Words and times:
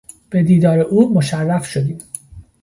به 0.29 0.43
دیدار 0.43 0.79
او 0.79 1.13
مشرف 1.13 1.65
شدیم 1.65 1.97